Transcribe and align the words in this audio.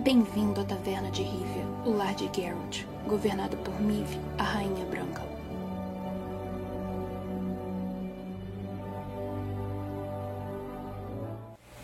Bem-vindo 0.00 0.60
à 0.60 0.64
Taverna 0.64 1.10
de 1.10 1.22
Rivia, 1.22 1.64
o 1.84 1.96
lar 1.96 2.14
de 2.14 2.30
Geralt, 2.32 2.84
governado 3.04 3.56
por 3.56 3.74
Mive, 3.80 4.16
a 4.38 4.44
Rainha 4.44 4.86
Branca. 4.88 5.22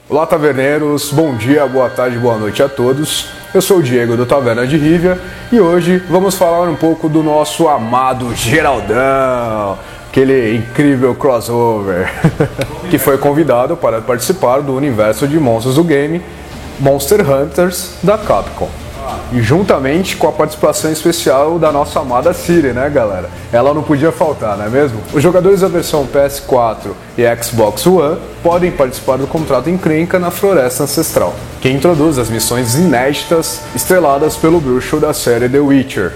Olá, 0.09 0.25
taverneiros. 0.27 1.11
Bom 1.11 1.35
dia, 1.35 1.67
boa 1.67 1.91
tarde, 1.91 2.17
boa 2.17 2.39
noite 2.39 2.63
a 2.63 2.69
todos. 2.69 3.31
Eu 3.53 3.61
sou 3.61 3.79
o 3.79 3.83
Diego 3.83 4.17
do 4.17 4.25
Taverna 4.25 4.65
de 4.65 4.77
Rivia 4.77 5.21
e 5.51 5.59
hoje 5.59 5.99
vamos 6.09 6.37
falar 6.37 6.69
um 6.69 6.77
pouco 6.77 7.09
do 7.09 7.21
nosso 7.21 7.67
amado 7.67 8.33
Geraldão, 8.33 9.77
aquele 10.09 10.59
incrível 10.59 11.17
crossover 11.17 12.09
que 12.89 12.97
foi 12.97 13.19
convidado 13.19 13.77
para 13.77 14.01
participar 14.01 14.61
do 14.61 14.73
universo 14.73 15.27
de 15.27 15.41
monstros 15.41 15.75
do 15.75 15.83
game 15.83 16.23
Monster 16.81 17.21
Hunters 17.21 17.91
da 18.03 18.19
Capcom. 18.19 18.69
E 19.33 19.43
juntamente 19.43 20.17
com 20.17 20.29
a 20.29 20.33
participação 20.33 20.91
especial 20.91 21.59
da 21.59 21.71
nossa 21.71 22.01
amada 22.01 22.33
Siri, 22.33 22.73
né, 22.73 22.89
galera? 22.89 23.29
Ela 23.53 23.75
não 23.75 23.83
podia 23.83 24.11
faltar, 24.11 24.57
não 24.57 24.67
é 24.67 24.69
mesmo? 24.69 24.99
Os 25.13 25.23
jogadores 25.23 25.61
da 25.61 25.69
versão 25.69 26.07
PS4 26.07 26.93
e 27.19 27.43
Xbox 27.43 27.87
One 27.87 28.19
podem 28.43 28.71
participar 28.71 29.19
do 29.19 29.27
contrato 29.27 29.69
encrenca 29.69 30.19
na 30.19 30.31
Floresta 30.31 30.85
Ancestral, 30.85 31.35
que 31.61 31.69
introduz 31.69 32.19
as 32.19 32.31
missões 32.31 32.75
inéditas 32.75 33.61
estreladas 33.75 34.37
pelo 34.37 34.61
bruxo 34.61 34.99
da 34.99 35.13
série 35.13 35.49
The 35.49 35.61
Witcher, 35.61 36.13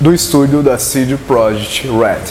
do 0.00 0.12
estúdio 0.12 0.62
da 0.62 0.78
CD 0.78 1.16
Projekt 1.16 1.86
Red. 1.88 2.22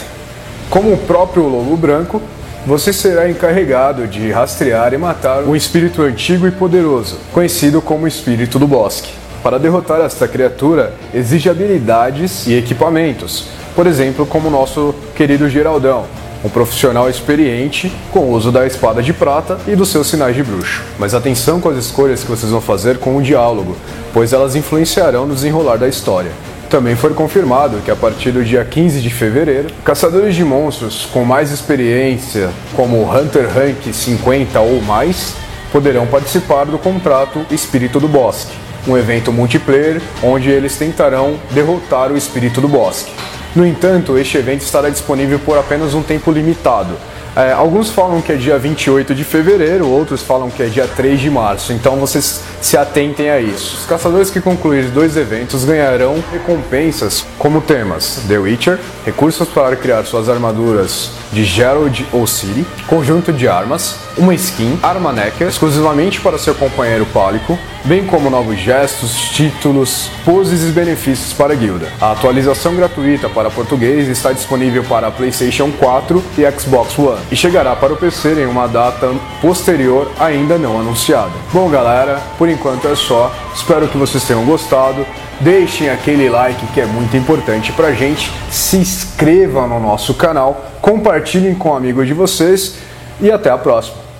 Como 0.68 0.92
o 0.92 0.98
próprio 0.98 1.44
Lobo 1.44 1.76
Branco, 1.76 2.20
você 2.64 2.92
será 2.92 3.28
encarregado 3.28 4.06
de 4.06 4.30
rastrear 4.30 4.94
e 4.94 4.98
matar 4.98 5.42
um 5.42 5.56
espírito 5.56 6.02
antigo 6.02 6.46
e 6.46 6.50
poderoso, 6.50 7.18
conhecido 7.32 7.82
como 7.82 8.06
Espírito 8.06 8.58
do 8.58 8.68
Bosque. 8.68 9.12
Para 9.42 9.58
derrotar 9.58 10.00
esta 10.00 10.28
criatura, 10.28 10.94
exige 11.12 11.50
habilidades 11.50 12.46
e 12.46 12.54
equipamentos, 12.54 13.48
por 13.74 13.88
exemplo, 13.88 14.24
como 14.24 14.48
nosso 14.48 14.94
querido 15.16 15.48
Geraldão, 15.48 16.04
um 16.44 16.48
profissional 16.48 17.10
experiente 17.10 17.92
com 18.12 18.20
o 18.20 18.32
uso 18.32 18.52
da 18.52 18.64
espada 18.64 19.02
de 19.02 19.12
prata 19.12 19.58
e 19.66 19.74
dos 19.74 19.88
seus 19.88 20.06
sinais 20.06 20.36
de 20.36 20.44
bruxo. 20.44 20.82
Mas 20.98 21.14
atenção 21.14 21.60
com 21.60 21.68
as 21.68 21.76
escolhas 21.76 22.22
que 22.22 22.30
vocês 22.30 22.52
vão 22.52 22.60
fazer 22.60 22.98
com 22.98 23.16
o 23.16 23.22
diálogo, 23.22 23.76
pois 24.12 24.32
elas 24.32 24.54
influenciarão 24.54 25.26
no 25.26 25.34
desenrolar 25.34 25.78
da 25.78 25.88
história. 25.88 26.30
Também 26.72 26.96
foi 26.96 27.12
confirmado 27.12 27.82
que 27.84 27.90
a 27.90 27.94
partir 27.94 28.30
do 28.30 28.42
dia 28.42 28.64
15 28.64 29.02
de 29.02 29.10
fevereiro, 29.10 29.68
caçadores 29.84 30.34
de 30.34 30.42
monstros 30.42 31.06
com 31.12 31.22
mais 31.22 31.52
experiência, 31.52 32.48
como 32.74 33.04
Hunter 33.14 33.46
Rank 33.46 33.92
50 33.92 34.58
ou 34.58 34.80
mais, 34.80 35.34
poderão 35.70 36.06
participar 36.06 36.64
do 36.64 36.78
contrato 36.78 37.44
Espírito 37.50 38.00
do 38.00 38.08
Bosque, 38.08 38.56
um 38.88 38.96
evento 38.96 39.30
multiplayer 39.30 40.00
onde 40.22 40.48
eles 40.48 40.74
tentarão 40.74 41.38
derrotar 41.50 42.10
o 42.10 42.16
Espírito 42.16 42.58
do 42.58 42.68
Bosque. 42.68 43.12
No 43.54 43.66
entanto, 43.66 44.16
este 44.16 44.38
evento 44.38 44.62
estará 44.62 44.88
disponível 44.88 45.38
por 45.40 45.58
apenas 45.58 45.92
um 45.92 46.02
tempo 46.02 46.32
limitado, 46.32 46.96
é, 47.34 47.52
alguns 47.52 47.90
falam 47.90 48.20
que 48.20 48.32
é 48.32 48.36
dia 48.36 48.58
28 48.58 49.14
de 49.14 49.24
fevereiro, 49.24 49.88
outros 49.88 50.22
falam 50.22 50.50
que 50.50 50.62
é 50.62 50.66
dia 50.66 50.86
3 50.86 51.18
de 51.18 51.30
março, 51.30 51.72
então 51.72 51.96
vocês 51.96 52.42
se 52.60 52.76
atentem 52.76 53.30
a 53.30 53.40
isso. 53.40 53.78
Os 53.78 53.86
caçadores 53.86 54.30
que 54.30 54.40
concluírem 54.40 54.90
dois 54.90 55.16
eventos 55.16 55.64
ganharão 55.64 56.22
recompensas 56.30 57.24
como 57.38 57.60
temas. 57.60 58.20
The 58.28 58.38
Witcher, 58.38 58.78
recursos 59.06 59.48
para 59.48 59.76
criar 59.76 60.04
suas 60.04 60.28
armaduras 60.28 61.10
de 61.32 61.44
Gerald 61.44 62.06
ou 62.12 62.26
Ciri, 62.26 62.66
conjunto 62.86 63.32
de 63.32 63.48
armas, 63.48 63.96
uma 64.18 64.34
skin, 64.34 64.78
arma 64.82 65.12
necker, 65.12 65.48
exclusivamente 65.48 66.20
para 66.20 66.36
seu 66.38 66.54
companheiro 66.54 67.06
pálico, 67.06 67.58
bem 67.84 68.06
como 68.06 68.30
novos 68.30 68.58
gestos, 68.58 69.30
títulos, 69.30 70.10
poses 70.24 70.62
e 70.62 70.72
benefícios 70.72 71.32
para 71.32 71.52
a 71.52 71.56
guilda. 71.56 71.88
A 72.00 72.12
atualização 72.12 72.76
gratuita 72.76 73.28
para 73.28 73.50
português 73.50 74.08
está 74.08 74.32
disponível 74.32 74.84
para 74.84 75.10
PlayStation 75.10 75.70
4 75.72 76.22
e 76.38 76.60
Xbox 76.60 76.98
One 76.98 77.20
e 77.30 77.36
chegará 77.36 77.74
para 77.74 77.92
o 77.92 77.96
PC 77.96 78.42
em 78.42 78.46
uma 78.46 78.68
data 78.68 79.12
posterior 79.40 80.10
ainda 80.18 80.58
não 80.58 80.78
anunciada. 80.78 81.32
Bom, 81.52 81.68
galera, 81.68 82.20
por 82.38 82.48
enquanto 82.48 82.86
é 82.88 82.94
só. 82.94 83.34
Espero 83.54 83.88
que 83.88 83.98
vocês 83.98 84.24
tenham 84.24 84.44
gostado. 84.44 85.04
Deixem 85.40 85.90
aquele 85.90 86.28
like 86.28 86.64
que 86.68 86.80
é 86.80 86.86
muito 86.86 87.16
importante 87.16 87.72
pra 87.72 87.92
gente. 87.92 88.30
Se 88.50 88.76
inscrevam 88.76 89.66
no 89.66 89.80
nosso 89.80 90.14
canal, 90.14 90.70
compartilhem 90.80 91.54
com 91.54 91.74
amigos 91.74 92.06
de 92.06 92.14
vocês 92.14 92.76
e 93.20 93.30
até 93.30 93.50
a 93.50 93.58
próxima. 93.58 94.11